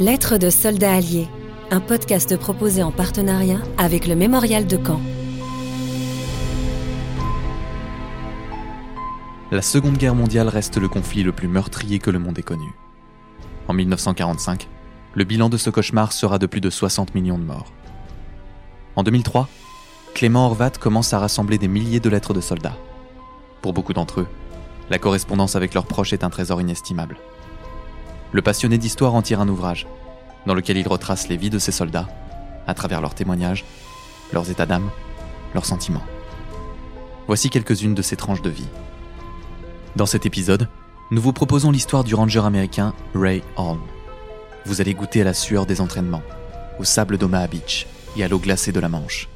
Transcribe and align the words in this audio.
Lettres 0.00 0.38
de 0.38 0.50
soldats 0.50 0.94
alliés, 0.94 1.28
un 1.70 1.78
podcast 1.78 2.36
proposé 2.36 2.82
en 2.82 2.90
partenariat 2.90 3.60
avec 3.78 4.08
le 4.08 4.16
Mémorial 4.16 4.66
de 4.66 4.76
Caen. 4.76 5.00
La 9.52 9.62
Seconde 9.62 9.96
Guerre 9.96 10.16
mondiale 10.16 10.48
reste 10.48 10.78
le 10.78 10.88
conflit 10.88 11.22
le 11.22 11.30
plus 11.30 11.46
meurtrier 11.46 12.00
que 12.00 12.10
le 12.10 12.18
monde 12.18 12.36
ait 12.36 12.42
connu. 12.42 12.74
En 13.68 13.72
1945, 13.72 14.66
le 15.14 15.22
bilan 15.22 15.48
de 15.48 15.56
ce 15.56 15.70
cauchemar 15.70 16.12
sera 16.12 16.40
de 16.40 16.46
plus 16.46 16.60
de 16.60 16.70
60 16.70 17.14
millions 17.14 17.38
de 17.38 17.44
morts. 17.44 17.72
En 18.96 19.04
2003, 19.04 19.48
Clément 20.12 20.46
Horvat 20.46 20.70
commence 20.70 21.12
à 21.12 21.20
rassembler 21.20 21.56
des 21.56 21.68
milliers 21.68 22.00
de 22.00 22.10
lettres 22.10 22.34
de 22.34 22.40
soldats. 22.40 22.76
Pour 23.62 23.72
beaucoup 23.72 23.92
d'entre 23.92 24.22
eux, 24.22 24.28
la 24.90 24.98
correspondance 24.98 25.54
avec 25.54 25.72
leurs 25.72 25.86
proches 25.86 26.12
est 26.12 26.24
un 26.24 26.30
trésor 26.30 26.60
inestimable 26.60 27.16
le 28.34 28.42
passionné 28.42 28.78
d'histoire 28.78 29.14
en 29.14 29.22
tire 29.22 29.40
un 29.40 29.48
ouvrage, 29.48 29.86
dans 30.44 30.54
lequel 30.54 30.76
il 30.76 30.88
retrace 30.88 31.28
les 31.28 31.36
vies 31.36 31.50
de 31.50 31.60
ses 31.60 31.70
soldats, 31.70 32.08
à 32.66 32.74
travers 32.74 33.00
leurs 33.00 33.14
témoignages, 33.14 33.64
leurs 34.32 34.50
états 34.50 34.66
d'âme, 34.66 34.90
leurs 35.54 35.64
sentiments. 35.64 36.02
Voici 37.28 37.48
quelques-unes 37.48 37.94
de 37.94 38.02
ces 38.02 38.16
tranches 38.16 38.42
de 38.42 38.50
vie. 38.50 38.66
Dans 39.94 40.04
cet 40.04 40.26
épisode, 40.26 40.68
nous 41.12 41.22
vous 41.22 41.32
proposons 41.32 41.70
l'histoire 41.70 42.02
du 42.02 42.16
ranger 42.16 42.44
américain 42.44 42.92
Ray 43.14 43.44
Holm. 43.56 43.80
Vous 44.66 44.80
allez 44.80 44.94
goûter 44.94 45.20
à 45.20 45.24
la 45.24 45.34
sueur 45.34 45.64
des 45.64 45.80
entraînements, 45.80 46.22
au 46.80 46.84
sable 46.84 47.18
d'Omaha 47.18 47.46
Beach 47.46 47.86
et 48.16 48.24
à 48.24 48.28
l'eau 48.28 48.40
glacée 48.40 48.72
de 48.72 48.80
la 48.80 48.88
Manche. 48.88 49.28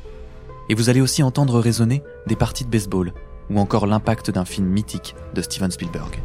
Et 0.68 0.74
vous 0.74 0.90
allez 0.90 1.00
aussi 1.00 1.22
entendre 1.22 1.60
résonner 1.60 2.02
des 2.26 2.36
parties 2.36 2.64
de 2.64 2.70
baseball 2.70 3.12
ou 3.48 3.60
encore 3.60 3.86
l'impact 3.86 4.32
d'un 4.32 4.44
film 4.44 4.66
mythique 4.66 5.14
de 5.34 5.40
Steven 5.40 5.70
Spielberg. 5.70 6.20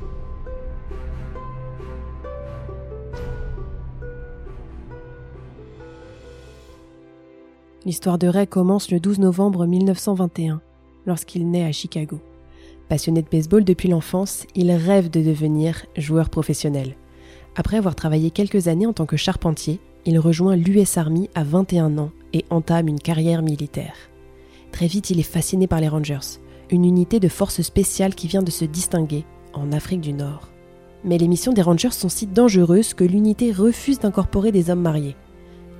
L'histoire 7.86 8.18
de 8.18 8.28
Ray 8.28 8.48
commence 8.48 8.92
le 8.92 9.02
12 9.02 9.20
novembre 9.20 9.66
1921, 9.66 10.62
lorsqu'il 11.06 11.52
naît 11.52 11.66
à 11.66 11.74
Chicago. 11.74 12.22
Passionné 12.88 13.22
de 13.22 13.28
baseball 13.30 13.66
depuis 13.66 13.90
l'enfance, 13.90 14.46
il 14.56 14.72
rêve 14.72 15.10
de 15.10 15.22
devenir 15.22 15.86
joueur 15.98 16.30
professionnel. 16.30 16.96
Après 17.58 17.76
avoir 17.76 17.94
travaillé 17.94 18.32
quelques 18.32 18.70
années 18.70 18.86
en 18.86 18.94
tant 18.94 19.06
que 19.06 19.18
charpentier, 19.18 19.82
il 20.06 20.18
rejoint 20.18 20.56
l'US 20.56 20.98
Army 20.98 21.30
à 21.36 21.44
21 21.44 21.98
ans 21.98 22.12
et 22.32 22.46
entame 22.50 22.88
une 22.88 23.02
carrière 23.02 23.42
militaire. 23.42 23.96
Très 24.72 24.88
vite, 24.88 25.10
il 25.10 25.20
est 25.20 25.24
fasciné 25.24 25.68
par 25.68 25.82
les 25.82 25.90
Rangers, 25.90 26.40
une 26.72 26.86
unité 26.86 27.20
de 27.20 27.28
force 27.28 27.62
spéciale 27.62 28.16
qui 28.16 28.28
vient 28.28 28.44
de 28.44 28.52
se 28.52 28.64
distinguer 28.64 29.26
en 29.52 29.74
Afrique 29.74 30.02
du 30.02 30.14
Nord. 30.14 30.48
Mais 31.04 31.18
les 31.18 31.28
missions 31.28 31.52
des 31.52 31.62
Rangers 31.62 31.92
sont 31.92 32.08
si 32.08 32.28
dangereuses 32.28 32.94
que 32.94 33.04
l'unité 33.04 33.52
refuse 33.52 34.00
d'incorporer 34.00 34.54
des 34.54 34.70
hommes 34.70 34.82
mariés. 34.82 35.18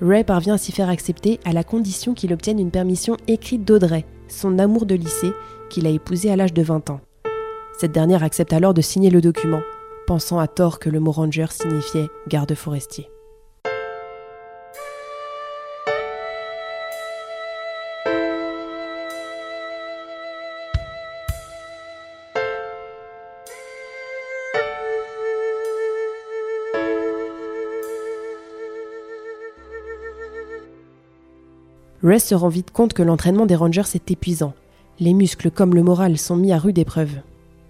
Ray 0.02 0.24
parvient 0.24 0.56
à 0.56 0.58
s'y 0.58 0.72
faire 0.72 0.90
accepter 0.90 1.40
à 1.46 1.54
la 1.54 1.64
condition 1.64 2.14
qu'il 2.14 2.34
obtienne 2.34 2.60
une 2.60 2.72
permission 2.72 3.18
écrite 3.28 3.64
d'Audrey, 3.64 4.06
son 4.28 4.60
amour 4.60 4.86
de 4.86 4.96
lycée, 4.96 5.34
qu'il 5.70 5.88
a 5.88 5.90
épousé 5.90 6.32
à 6.32 6.36
l'âge 6.36 6.54
de 6.54 6.62
20 6.62 6.90
ans. 6.90 7.02
Cette 7.78 7.92
dernière 7.92 8.24
accepte 8.24 8.54
alors 8.54 8.74
de 8.74 8.82
signer 8.82 9.10
le 9.10 9.22
document, 9.22 9.62
pensant 10.08 10.40
à 10.40 10.48
tort 10.48 10.80
que 10.80 10.90
le 10.90 11.00
mot 11.00 11.12
ranger 11.12 11.48
signifiait 11.52 12.10
garde 12.28 12.54
forestier. 12.54 13.10
Ray 32.04 32.20
se 32.20 32.36
rend 32.36 32.50
vite 32.50 32.72
compte 32.72 32.94
que 32.94 33.02
l'entraînement 33.02 33.46
des 33.46 33.56
Rangers 33.56 33.96
est 33.96 34.12
épuisant. 34.12 34.54
Les 35.00 35.14
muscles 35.14 35.50
comme 35.50 35.74
le 35.74 35.84
moral 35.84 36.18
sont 36.18 36.36
mis 36.36 36.52
à 36.52 36.58
rude 36.58 36.78
épreuve. 36.78 37.22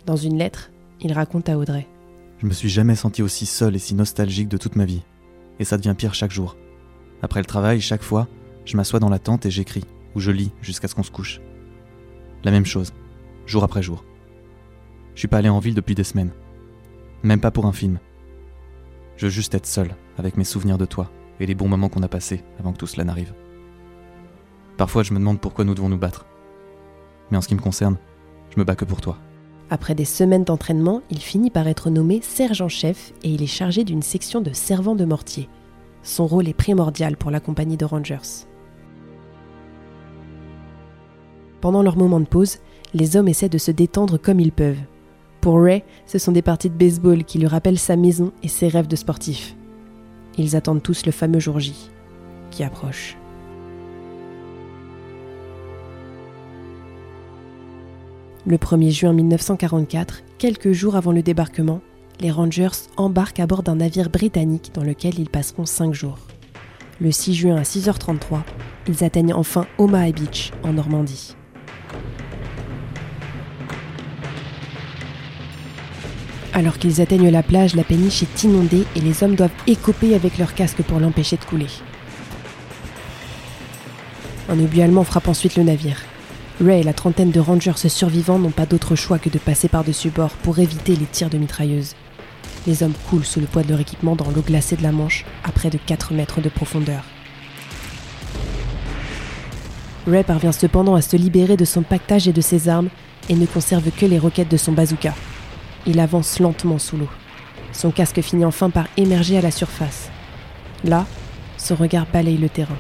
Dans 0.08 0.16
une 0.16 0.40
lettre, 0.40 0.72
il 1.02 1.14
raconte 1.14 1.50
à 1.50 1.58
Audrey. 1.60 1.88
Je 2.40 2.48
me 2.48 2.52
suis 2.52 2.68
jamais 2.68 2.96
senti 2.96 3.22
aussi 3.22 3.46
seul 3.46 3.76
et 3.76 3.80
si 3.80 3.94
nostalgique 3.94 4.50
de 4.50 4.58
toute 4.58 4.76
ma 4.76 4.86
vie. 4.86 5.04
Et 5.60 5.66
ça 5.66 5.78
devient 5.78 5.94
pire 5.96 6.16
chaque 6.16 6.32
jour. 6.32 6.58
Après 7.22 7.42
le 7.42 7.46
travail, 7.46 7.80
chaque 7.80 8.02
fois, 8.02 8.28
je 8.66 8.76
m'assois 8.76 9.00
dans 9.00 9.10
la 9.10 9.20
tente 9.20 9.46
et 9.46 9.52
j'écris, 9.52 9.86
ou 10.16 10.20
je 10.20 10.32
lis 10.32 10.52
jusqu'à 10.64 10.88
ce 10.88 10.96
qu'on 10.96 11.04
se 11.04 11.12
couche. 11.12 11.40
La 12.44 12.50
même 12.50 12.66
chose, 12.66 12.92
jour 13.46 13.64
après 13.64 13.84
jour. 13.84 14.04
Je 15.14 15.20
suis 15.20 15.28
pas 15.28 15.38
allé 15.38 15.50
en 15.50 15.60
ville 15.60 15.76
depuis 15.76 15.96
des 15.96 16.04
semaines. 16.04 16.32
Même 17.22 17.40
pas 17.40 17.52
pour 17.52 17.68
un 17.68 17.72
film. 17.72 18.00
Je 19.16 19.28
veux 19.28 19.32
juste 19.32 19.54
être 19.54 19.68
seul, 19.68 19.96
avec 20.18 20.38
mes 20.38 20.44
souvenirs 20.44 20.80
de 20.80 20.86
toi, 20.86 21.12
et 21.40 21.46
les 21.46 21.56
bons 21.56 21.68
moments 21.68 21.90
qu'on 21.90 22.02
a 22.02 22.08
passés 22.08 22.44
avant 22.60 22.74
que 22.74 22.80
tout 22.80 22.88
cela 22.88 23.04
n'arrive. 23.04 23.34
Parfois, 24.78 25.04
je 25.04 25.14
me 25.14 25.20
demande 25.20 25.40
pourquoi 25.40 25.66
nous 25.66 25.76
devons 25.76 25.90
nous 25.90 25.98
battre. 25.98 26.26
Mais 27.32 27.38
en 27.38 27.42
ce 27.42 27.48
qui 27.48 27.56
me 27.56 27.62
concerne, 27.62 27.98
je 28.50 28.60
me 28.60 28.66
bats 28.66 28.76
que 28.76 28.86
pour 28.86 29.02
toi. 29.02 29.18
Après 29.70 29.96
des 29.96 30.06
semaines 30.06 30.44
d'entraînement, 30.44 31.02
il 31.10 31.20
finit 31.20 31.50
par 31.50 31.68
être 31.68 31.90
nommé 31.90 32.22
sergent-chef 32.22 33.14
et 33.24 33.30
il 33.30 33.42
est 33.42 33.48
chargé 33.48 33.84
d'une 33.84 34.02
section 34.02 34.42
de 34.42 34.54
servants 34.54 34.96
de 34.96 35.06
mortier. 35.06 35.50
Son 36.04 36.28
rôle 36.28 36.48
est 36.48 36.54
primordial 36.54 37.18
pour 37.18 37.32
la 37.32 37.40
compagnie 37.40 37.78
de 37.78 37.86
Rangers. 37.86 38.46
Pendant 41.62 41.82
leur 41.82 41.98
moment 41.98 42.20
de 42.20 42.26
pause, 42.26 42.58
les 42.94 43.16
hommes 43.16 43.30
essaient 43.30 43.50
de 43.50 43.58
se 43.58 43.72
détendre 43.72 44.20
comme 44.20 44.40
ils 44.40 44.52
peuvent. 44.52 44.82
Pour 45.40 45.62
Ray, 45.62 45.84
ce 46.06 46.20
sont 46.20 46.34
des 46.34 46.42
parties 46.42 46.70
de 46.70 46.78
baseball 46.78 47.24
qui 47.24 47.40
lui 47.40 47.48
rappellent 47.48 47.80
sa 47.80 47.96
maison 47.96 48.32
et 48.44 48.50
ses 48.50 48.68
rêves 48.68 48.88
de 48.88 48.96
sportif. 48.96 49.56
Ils 50.38 50.56
attendent 50.56 50.84
tous 50.84 51.06
le 51.06 51.12
fameux 51.12 51.40
jour 51.40 51.60
J, 51.60 51.90
qui 52.52 52.64
approche. 52.64 53.18
Le 58.46 58.58
1er 58.58 58.92
juin 58.92 59.14
1944, 59.14 60.22
quelques 60.38 60.74
jours 60.74 60.98
avant 60.98 61.14
le 61.14 61.24
débarquement, 61.24 61.80
les 62.20 62.30
Rangers 62.30 62.90
embarquent 62.98 63.40
à 63.40 63.48
bord 63.48 63.64
d'un 63.64 63.76
navire 63.76 64.10
britannique 64.10 64.72
dans 64.74 64.84
lequel 64.84 65.18
ils 65.18 65.30
passeront 65.30 65.66
5 65.66 65.94
jours. 65.94 66.18
Le 67.00 67.10
6 67.10 67.36
juin 67.36 67.56
à 67.56 67.62
6h33, 67.62 68.42
ils 68.90 69.02
atteignent 69.06 69.34
enfin 69.34 69.66
Omaha 69.78 70.12
Beach, 70.12 70.52
en 70.64 70.74
Normandie. 70.74 71.38
Alors 76.52 76.78
qu'ils 76.80 77.00
atteignent 77.00 77.30
la 77.30 77.44
plage, 77.44 77.76
la 77.76 77.86
péniche 77.86 78.24
est 78.24 78.44
inondée 78.44 78.84
et 78.98 79.00
les 79.00 79.24
hommes 79.24 79.36
doivent 79.36 79.52
écoper 79.68 80.16
avec 80.16 80.38
leurs 80.38 80.54
casques 80.54 80.84
pour 80.84 81.00
l'empêcher 81.00 81.38
de 81.38 81.46
couler. 81.46 81.70
Un 84.50 84.60
obus 84.60 84.82
allemand 84.82 85.06
frappe 85.06 85.30
ensuite 85.30 85.56
le 85.56 85.64
navire. 85.64 86.02
Ray 86.62 86.82
et 86.82 86.84
la 86.84 86.94
trentaine 86.94 87.32
de 87.32 87.40
rangers 87.40 87.90
survivants 87.90 88.38
n'ont 88.38 88.52
pas 88.52 88.68
d'autre 88.68 88.96
choix 88.96 89.18
que 89.18 89.30
de 89.30 89.40
passer 89.40 89.68
par-dessus 89.68 90.10
bord 90.10 90.32
pour 90.32 90.60
éviter 90.60 90.96
les 90.96 91.06
tirs 91.06 91.30
de 91.30 91.38
mitrailleuses. 91.38 91.96
Les 92.68 92.84
hommes 92.84 92.94
coulent 93.10 93.26
sous 93.26 93.40
le 93.40 93.48
poids 93.48 93.64
de 93.64 93.70
leur 93.70 93.80
équipement 93.80 94.16
dans 94.16 94.30
l'eau 94.30 94.42
glacée 94.42 94.76
de 94.76 94.84
la 94.84 94.92
Manche 94.92 95.26
à 95.44 95.52
près 95.52 95.70
de 95.70 95.80
4 95.80 96.14
mètres 96.14 96.42
de 96.42 96.50
profondeur. 96.50 97.04
Ray 100.08 100.24
parvient 100.24 100.52
cependant 100.52 100.96
à 100.96 101.02
se 101.02 101.18
libérer 101.18 101.58
de 101.58 101.66
son 101.66 101.82
pactage 101.82 102.28
et 102.28 102.34
de 102.34 102.42
ses 102.42 102.70
armes 102.70 102.90
et 103.30 103.36
ne 103.36 103.46
conserve 103.46 103.90
que 103.92 104.06
les 104.06 104.20
roquettes 104.20 104.52
de 104.52 104.58
son 104.58 104.74
bazooka. 104.74 105.16
Il 105.88 106.00
avance 106.00 106.40
lentement 106.40 106.78
sous 106.78 106.98
l'eau. 106.98 107.10
Son 107.72 107.90
casque 107.90 108.22
finit 108.22 108.46
enfin 108.46 108.70
par 108.70 108.86
émerger 108.96 109.38
à 109.38 109.42
la 109.42 109.52
surface. 109.52 110.10
Là, 110.84 111.06
son 111.58 111.76
regard 111.76 112.06
balaye 112.06 112.38
le 112.38 112.50
terrain. 112.50 112.78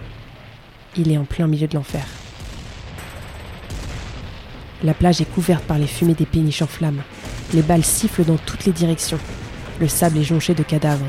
Il 0.96 1.12
est 1.12 1.18
en 1.18 1.26
plein 1.26 1.48
milieu 1.48 1.68
de 1.68 1.76
l'enfer. 1.76 2.06
La 4.84 4.94
plage 4.94 5.22
est 5.22 5.34
couverte 5.34 5.64
par 5.64 5.78
les 5.78 5.88
fumées 5.88 6.14
des 6.14 6.26
péniches 6.26 6.62
en 6.62 6.68
flammes. 6.68 7.02
Les 7.54 7.62
balles 7.62 7.86
sifflent 7.86 8.26
dans 8.26 8.38
toutes 8.38 8.66
les 8.66 8.74
directions. 8.74 9.20
Le 9.80 9.88
sable 9.88 10.18
est 10.18 10.24
jonché 10.24 10.54
de 10.54 10.64
cadavres. 10.64 11.06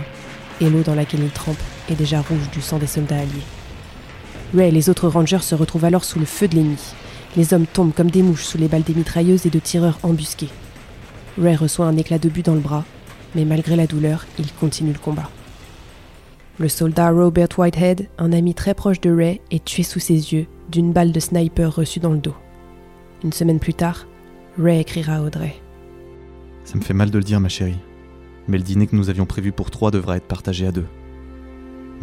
Et 0.61 0.71
l'eau 0.71 0.83
dans 0.83 0.95
laquelle 0.95 1.25
il 1.25 1.31
trempe 1.31 1.59
est 1.91 1.97
déjà 1.97 2.21
rouge 2.21 2.49
du 2.53 2.61
sang 2.61 2.79
des 2.79 2.87
soldats 2.87 3.17
alliés. 3.17 3.43
Ray 4.55 4.69
et 4.69 4.71
les 4.71 4.89
autres 4.89 5.09
rangers 5.09 5.43
se 5.43 5.57
retrouvent 5.57 5.85
alors 5.85 6.05
sous 6.05 6.21
le 6.21 6.25
feu 6.25 6.47
de 6.47 6.55
l'ennemi. 6.55 6.79
Les 7.37 7.53
hommes 7.53 7.67
tombent 7.67 7.93
comme 7.93 8.11
des 8.13 8.23
mouches 8.23 8.45
sous 8.45 8.59
les 8.59 8.69
balles 8.69 8.85
des 8.85 8.95
mitrailleuses 8.95 9.47
et 9.47 9.51
de 9.51 9.59
tireurs 9.59 9.99
embusqués. 10.05 10.51
Ray 11.37 11.57
reçoit 11.57 11.87
un 11.87 11.97
éclat 11.97 12.19
de 12.19 12.29
but 12.29 12.47
dans 12.47 12.55
le 12.55 12.61
bras, 12.61 12.85
mais 13.35 13.45
malgré 13.45 13.75
la 13.75 13.89
douleur, 13.89 14.25
il 14.39 14.53
continue 14.53 14.93
le 14.93 15.01
combat. 15.01 15.29
Le 16.61 16.69
soldat 16.69 17.11
Robert 17.11 17.49
Whitehead, 17.59 18.09
un 18.19 18.33
ami 18.33 18.55
très 18.55 18.75
proche 18.75 19.01
de 19.01 19.11
Ray, 19.11 19.41
est 19.51 19.65
tué 19.65 19.83
sous 19.83 19.99
ses 19.99 20.33
yeux 20.33 20.47
d'une 20.71 20.93
balle 20.93 21.11
de 21.11 21.19
sniper 21.19 21.75
reçue 21.75 21.99
dans 21.99 22.13
le 22.13 22.19
dos. 22.19 22.37
Une 23.25 23.33
semaine 23.33 23.59
plus 23.59 23.73
tard, 23.73 24.07
Ray 24.59 24.81
écrira 24.81 25.15
à 25.15 25.23
Audrey. 25.23 25.55
Ça 26.65 26.77
me 26.77 26.83
fait 26.83 26.93
mal 26.93 27.11
de 27.11 27.17
le 27.17 27.25
dire, 27.25 27.41
ma 27.41 27.49
chérie, 27.49 27.79
mais 28.49 28.59
le 28.59 28.63
dîner 28.63 28.87
que 28.87 28.95
nous 28.95 29.09
avions 29.09 29.25
prévu 29.25 29.51
pour 29.51 29.71
trois 29.71 29.91
devra 29.91 30.19
être 30.19 30.29
partagé 30.29 30.67
à 30.67 30.73
deux. 30.73 30.85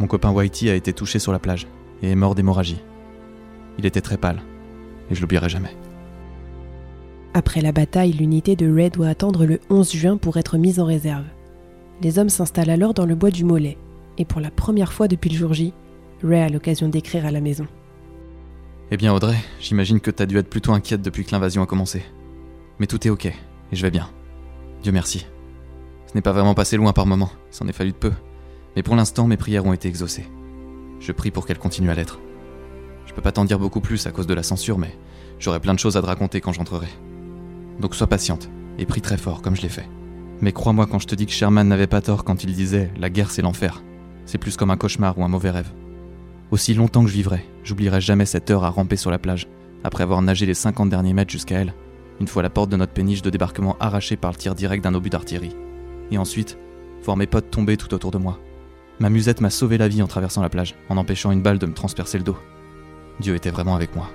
Mon 0.00 0.08
copain 0.08 0.32
Whitey 0.32 0.68
a 0.68 0.74
été 0.74 0.92
touché 0.92 1.20
sur 1.20 1.30
la 1.30 1.38
plage 1.38 1.68
et 2.02 2.10
est 2.10 2.16
mort 2.16 2.34
d'hémorragie. 2.34 2.82
Il 3.78 3.86
était 3.86 4.00
très 4.00 4.16
pâle, 4.16 4.42
et 5.10 5.14
je 5.14 5.20
l'oublierai 5.20 5.48
jamais. 5.48 5.76
Après 7.34 7.60
la 7.60 7.70
bataille, 7.70 8.12
l'unité 8.12 8.56
de 8.56 8.70
Ray 8.70 8.90
doit 8.90 9.08
attendre 9.08 9.46
le 9.46 9.60
11 9.70 9.92
juin 9.92 10.16
pour 10.16 10.38
être 10.38 10.58
mise 10.58 10.80
en 10.80 10.84
réserve. 10.84 11.24
Les 12.02 12.18
hommes 12.18 12.30
s'installent 12.30 12.68
alors 12.68 12.94
dans 12.94 13.06
le 13.06 13.14
bois 13.14 13.30
du 13.30 13.44
Mollet, 13.44 13.78
et 14.18 14.24
pour 14.24 14.40
la 14.40 14.50
première 14.50 14.92
fois 14.92 15.06
depuis 15.06 15.30
le 15.30 15.36
jour 15.36 15.54
J, 15.54 15.72
Ray 16.24 16.40
a 16.40 16.48
l'occasion 16.48 16.88
d'écrire 16.88 17.26
à 17.26 17.30
la 17.30 17.40
maison. 17.40 17.68
Eh 18.94 18.98
bien 18.98 19.14
Audrey, 19.14 19.38
j'imagine 19.58 20.00
que 20.00 20.10
t'as 20.10 20.26
dû 20.26 20.36
être 20.36 20.50
plutôt 20.50 20.74
inquiète 20.74 21.00
depuis 21.00 21.24
que 21.24 21.32
l'invasion 21.32 21.62
a 21.62 21.66
commencé. 21.66 22.02
Mais 22.78 22.86
tout 22.86 23.06
est 23.06 23.10
ok, 23.10 23.24
et 23.24 23.34
je 23.72 23.80
vais 23.80 23.90
bien. 23.90 24.10
Dieu 24.82 24.92
merci. 24.92 25.26
Ce 26.06 26.14
n'est 26.14 26.20
pas 26.20 26.32
vraiment 26.32 26.52
passé 26.52 26.76
loin 26.76 26.92
par 26.92 27.06
moment, 27.06 27.30
il 27.50 27.56
s'en 27.56 27.66
est 27.68 27.72
fallu 27.72 27.92
de 27.92 27.96
peu. 27.96 28.12
Mais 28.76 28.82
pour 28.82 28.94
l'instant, 28.94 29.26
mes 29.26 29.38
prières 29.38 29.64
ont 29.64 29.72
été 29.72 29.88
exaucées. 29.88 30.26
Je 31.00 31.10
prie 31.10 31.30
pour 31.30 31.46
qu'elles 31.46 31.58
continuent 31.58 31.88
à 31.88 31.94
l'être. 31.94 32.20
Je 33.06 33.14
peux 33.14 33.22
pas 33.22 33.32
t'en 33.32 33.46
dire 33.46 33.58
beaucoup 33.58 33.80
plus 33.80 34.06
à 34.06 34.10
cause 34.10 34.26
de 34.26 34.34
la 34.34 34.42
censure, 34.42 34.76
mais 34.76 34.94
j'aurai 35.38 35.60
plein 35.60 35.72
de 35.72 35.78
choses 35.78 35.96
à 35.96 36.02
te 36.02 36.06
raconter 36.06 36.42
quand 36.42 36.52
j'entrerai. 36.52 36.88
Donc 37.80 37.94
sois 37.94 38.08
patiente, 38.08 38.50
et 38.76 38.84
prie 38.84 39.00
très 39.00 39.16
fort, 39.16 39.40
comme 39.40 39.56
je 39.56 39.62
l'ai 39.62 39.70
fait. 39.70 39.88
Mais 40.42 40.52
crois-moi 40.52 40.86
quand 40.86 40.98
je 40.98 41.06
te 41.06 41.14
dis 41.14 41.24
que 41.24 41.32
Sherman 41.32 41.66
n'avait 41.66 41.86
pas 41.86 42.02
tort 42.02 42.24
quand 42.24 42.44
il 42.44 42.52
disait 42.52 42.90
La 42.98 43.08
guerre 43.08 43.30
c'est 43.30 43.40
l'enfer. 43.40 43.82
C'est 44.26 44.36
plus 44.36 44.58
comme 44.58 44.70
un 44.70 44.76
cauchemar 44.76 45.18
ou 45.18 45.24
un 45.24 45.28
mauvais 45.28 45.50
rêve. 45.50 45.72
Aussi 46.52 46.74
longtemps 46.74 47.02
que 47.02 47.08
je 47.08 47.14
vivrai, 47.14 47.46
j'oublierai 47.64 48.02
jamais 48.02 48.26
cette 48.26 48.50
heure 48.50 48.64
à 48.64 48.68
ramper 48.68 48.96
sur 48.96 49.10
la 49.10 49.18
plage, 49.18 49.48
après 49.84 50.02
avoir 50.02 50.20
nagé 50.20 50.44
les 50.44 50.52
50 50.52 50.90
derniers 50.90 51.14
mètres 51.14 51.32
jusqu'à 51.32 51.58
elle, 51.58 51.72
une 52.20 52.28
fois 52.28 52.42
la 52.42 52.50
porte 52.50 52.68
de 52.68 52.76
notre 52.76 52.92
péniche 52.92 53.22
de 53.22 53.30
débarquement 53.30 53.74
arrachée 53.80 54.16
par 54.16 54.32
le 54.32 54.36
tir 54.36 54.54
direct 54.54 54.84
d'un 54.84 54.92
obus 54.92 55.08
d'artillerie. 55.08 55.56
Et 56.10 56.18
ensuite, 56.18 56.58
voir 57.04 57.16
mes 57.16 57.26
potes 57.26 57.50
tomber 57.50 57.78
tout 57.78 57.94
autour 57.94 58.10
de 58.10 58.18
moi. 58.18 58.38
Ma 59.00 59.08
musette 59.08 59.40
m'a 59.40 59.48
sauvé 59.48 59.78
la 59.78 59.88
vie 59.88 60.02
en 60.02 60.06
traversant 60.06 60.42
la 60.42 60.50
plage, 60.50 60.74
en 60.90 60.98
empêchant 60.98 61.30
une 61.30 61.40
balle 61.40 61.58
de 61.58 61.64
me 61.64 61.72
transpercer 61.72 62.18
le 62.18 62.24
dos. 62.24 62.36
Dieu 63.18 63.34
était 63.34 63.48
vraiment 63.48 63.74
avec 63.74 63.96
moi. 63.96 64.10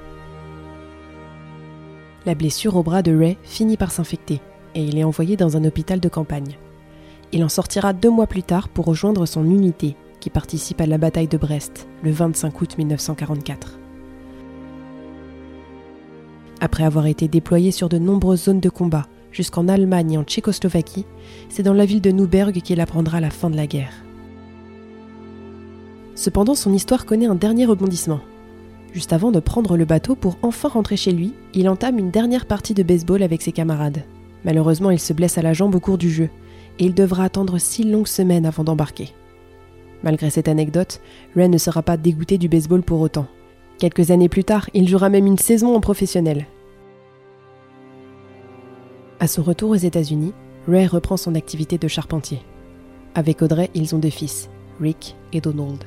La 2.28 2.36
blessure 2.36 2.75
au 2.75 2.83
bras 2.83 3.01
de 3.01 3.18
Ray 3.18 3.38
finit 3.42 3.78
par 3.78 3.90
s'infecter 3.90 4.42
et 4.75 4.83
il 4.83 5.00
est 5.00 5.04
envoyé 5.04 5.38
dans 5.38 5.57
un 5.57 5.66
hôpital 5.66 6.00
de 6.00 6.07
campagne. 6.07 6.56
Il 7.31 7.44
en 7.44 7.50
sortira 7.50 7.94
deux 7.94 8.12
mois 8.12 8.28
plus 8.28 8.44
tard 8.44 8.69
pour 8.69 8.86
rejoindre 8.86 9.25
son 9.25 9.44
unité 9.44 9.95
qui 10.19 10.30
participe 10.30 10.81
à 10.81 10.86
la 10.86 10.98
bataille 10.98 11.28
de 11.28 11.38
Brest 11.38 11.88
le 12.04 12.12
25 12.12 12.62
août 12.62 12.78
1944. 12.78 13.80
Après 16.60 16.84
avoir 16.84 17.06
été 17.06 17.28
déployé 17.28 17.72
sur 17.72 17.88
de 17.90 17.98
nombreuses 17.98 18.46
zones 18.46 18.60
de 18.60 18.69
combat, 18.69 19.06
jusqu'en 19.31 19.68
Allemagne 19.68 20.14
et 20.14 20.18
en 20.18 20.24
Tchécoslovaquie, 20.24 21.06
c'est 21.50 21.64
dans 21.64 21.74
la 21.74 21.86
ville 21.86 22.02
de 22.02 22.12
Neuberg 22.12 22.62
qu'il 22.62 22.81
apprendra 22.81 23.19
la 23.19 23.30
fin 23.30 23.50
de 23.50 23.56
la 23.56 23.68
guerre. 23.68 23.94
Cependant, 26.16 26.56
son 26.56 26.74
histoire 26.74 27.06
connaît 27.06 27.28
un 27.28 27.36
dernier 27.36 27.66
rebondissement. 27.66 28.22
Juste 28.92 29.14
avant 29.14 29.31
de 29.31 29.40
prendre 29.40 29.78
le 29.78 29.86
bateau 29.86 30.16
pour 30.16 30.38
enfin 30.42 30.69
rentrer 30.69 30.98
chez 30.98 31.12
lui, 31.12 31.34
il 31.54 31.69
entame 31.69 32.00
une 32.00 32.10
dernière 32.10 32.48
partie 32.48 32.74
de 32.74 32.81
baseball 32.81 33.22
avec 33.22 33.44
ses 33.44 33.52
camarades. 33.52 34.04
Malheureusement, 34.44 34.90
il 34.90 35.00
se 35.00 35.14
blesse 35.14 35.38
à 35.38 35.44
la 35.44 35.54
jambe 35.54 35.75
au 35.75 35.80
cours 35.80 36.00
du 36.00 36.10
jeu, 36.10 36.30
et 36.80 36.86
il 36.86 36.96
devra 36.96 37.25
attendre 37.25 37.60
six 37.60 37.84
longues 37.84 38.08
semaines 38.08 38.48
avant 38.48 38.64
d'embarquer. 38.64 39.14
Malgré 40.04 40.30
cette 40.30 40.48
anecdote, 40.48 41.02
Ray 41.36 41.50
ne 41.50 41.58
sera 41.58 41.82
pas 41.82 41.98
dégoûté 41.98 42.38
du 42.38 42.48
baseball 42.48 42.84
pour 42.84 43.02
autant. 43.02 43.28
Quelques 43.80 44.12
années 44.12 44.30
plus 44.30 44.44
tard, 44.44 44.70
il 44.74 44.88
jouera 44.88 45.10
même 45.10 45.28
une 45.28 45.38
saison 45.38 45.76
en 45.76 45.80
professionnel. 45.80 46.46
À 49.20 49.28
son 49.28 49.44
retour 49.44 49.72
aux 49.72 49.76
États-Unis, 49.76 50.34
Ray 50.68 50.88
reprend 50.88 51.18
son 51.18 51.36
activité 51.36 51.78
de 51.78 51.88
charpentier. 51.88 52.42
Avec 53.16 53.42
Audrey, 53.42 53.70
ils 53.74 53.96
ont 53.96 54.00
deux 54.00 54.10
fils, 54.10 54.50
Rick 54.80 55.16
et 55.34 55.42
Donald. 55.42 55.84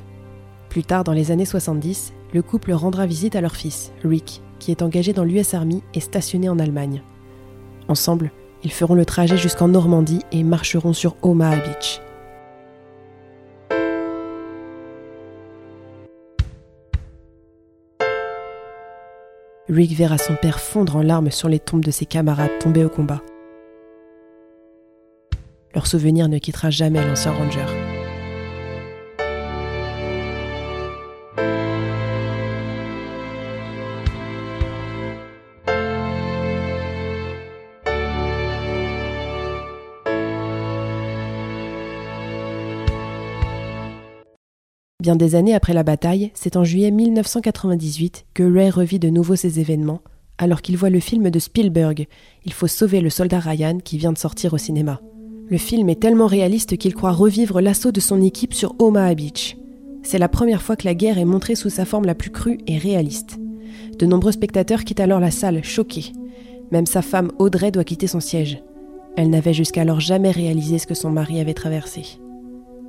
Plus 0.69 0.83
tard, 0.83 1.05
dans 1.05 1.13
les 1.13 1.31
années 1.31 1.45
70, 1.45 2.13
le 2.33 2.43
couple 2.43 2.73
rendra 2.73 3.06
visite 3.06 3.37
à 3.37 3.41
leur 3.41 3.55
fils, 3.55 3.93
Rick, 4.05 4.41
qui 4.59 4.71
est 4.71 4.83
engagé 4.83 5.13
dans 5.13 5.25
l'US 5.25 5.55
Army 5.55 5.83
et 5.95 6.01
stationné 6.01 6.49
en 6.49 6.59
Allemagne. 6.59 7.03
Ensemble, 7.89 8.31
ils 8.63 8.73
feront 8.73 8.95
le 8.95 9.05
trajet 9.05 9.37
jusqu'en 9.37 9.69
Normandie 9.69 10.21
et 10.33 10.43
marcheront 10.45 10.93
sur 10.93 11.17
Omaha 11.23 11.56
Beach. 11.56 12.01
Rick 19.70 19.93
verra 19.93 20.19
son 20.19 20.34
père 20.34 20.58
fondre 20.58 20.96
en 20.96 21.02
larmes 21.02 21.31
sur 21.31 21.49
les 21.49 21.61
tombes 21.61 21.84
de 21.84 21.93
ses 21.93 22.05
camarades 22.05 22.58
tombés 22.58 22.84
au 22.84 22.88
combat. 22.88 23.22
Leur 25.76 25.87
souvenir 25.87 26.28
ne 26.28 26.38
quittera 26.38 26.70
jamais 26.70 27.06
l'ancien 27.06 27.31
ranger. 27.31 27.90
Des 45.17 45.35
années 45.35 45.55
après 45.55 45.75
la 45.75 45.83
bataille, 45.83 46.31
c'est 46.35 46.57
en 46.57 46.65
juillet 46.65 46.91
1998 46.91 48.27
que 48.33 48.43
Ray 48.43 48.71
revit 48.71 48.99
de 48.99 49.09
nouveau 49.09 49.35
ces 49.35 49.59
événements, 49.59 50.01
alors 50.39 50.62
qu'il 50.62 50.77
voit 50.77 50.89
le 50.89 51.01
film 51.01 51.31
de 51.31 51.39
Spielberg, 51.39 52.07
Il 52.45 52.53
faut 52.53 52.69
sauver 52.69 53.01
le 53.01 53.11
soldat 53.11 53.41
Ryan, 53.41 53.79
qui 53.83 53.99
vient 53.99 54.12
de 54.12 54.19
sortir 54.19 54.55
au 54.55 54.59
cinéma. 54.59 55.01
Le 55.49 55.59
film 55.59 55.89
est 55.89 56.01
tellement 56.01 56.27
réaliste 56.27 56.77
qu'il 56.77 56.95
croit 56.95 57.12
revivre 57.12 57.61
l'assaut 57.61 57.91
de 57.91 58.01
son 58.01 58.23
équipe 58.23 58.55
sur 58.55 58.75
Omaha 58.79 59.15
Beach. 59.15 59.57
C'est 60.03 60.19
la 60.19 60.29
première 60.29 60.62
fois 60.62 60.77
que 60.77 60.87
la 60.87 60.95
guerre 60.95 61.19
est 61.19 61.25
montrée 61.25 61.56
sous 61.56 61.71
sa 61.71 61.85
forme 61.85 62.06
la 62.06 62.15
plus 62.15 62.31
crue 62.31 62.59
et 62.67 62.79
réaliste. 62.79 63.37
De 63.99 64.06
nombreux 64.06 64.33
spectateurs 64.33 64.85
quittent 64.85 65.01
alors 65.01 65.21
la 65.21 65.33
salle, 65.33 65.65
choqués. 65.65 66.13
Même 66.71 66.87
sa 66.87 67.03
femme 67.03 67.33
Audrey 67.39 67.73
doit 67.73 67.85
quitter 67.85 68.06
son 68.06 68.21
siège. 68.21 68.63
Elle 69.17 69.31
n'avait 69.31 69.55
jusqu'alors 69.55 70.01
jamais 70.01 70.31
réalisé 70.31 70.79
ce 70.79 70.87
que 70.87 70.95
son 70.95 71.11
mari 71.11 71.41
avait 71.41 71.53
traversé. 71.53 72.21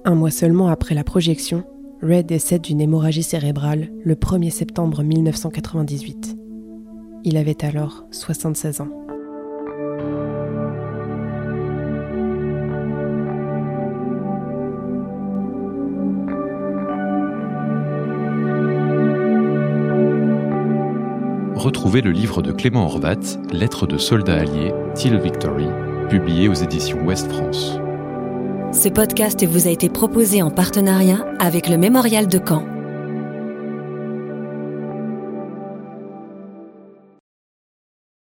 Un 0.06 0.16
mois 0.16 0.32
seulement 0.32 0.70
après 0.70 0.96
la 0.96 1.04
projection, 1.04 1.64
Ray 2.04 2.24
décède 2.24 2.62
d'une 2.62 2.82
hémorragie 2.82 3.22
cérébrale 3.22 3.90
le 4.04 4.16
1er 4.16 4.50
septembre 4.50 5.04
1998. 5.04 6.36
Il 7.24 7.38
avait 7.38 7.64
alors 7.64 8.06
76 8.10 8.82
ans. 8.82 8.88
Retrouvez 21.56 22.02
le 22.02 22.10
livre 22.10 22.42
de 22.42 22.52
Clément 22.52 22.86
Horvat, 22.86 23.18
Lettres 23.52 23.86
de 23.86 24.00
soldats 24.00 24.40
alliés, 24.40 24.74
Till 24.96 25.20
Victory, 25.20 25.68
publié 26.10 26.48
aux 26.48 26.56
éditions 26.56 27.06
Ouest 27.06 27.32
France. 27.32 27.81
Ce 28.74 28.88
podcast 28.88 29.46
vous 29.46 29.68
a 29.68 29.70
été 29.70 29.90
proposé 29.90 30.42
en 30.42 30.50
partenariat 30.50 31.26
avec 31.40 31.68
le 31.68 31.78
Mémorial 31.78 32.28
de 32.28 32.40
Caen. 32.40 32.81